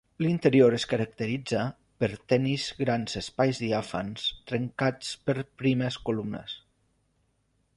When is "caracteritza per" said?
0.91-2.09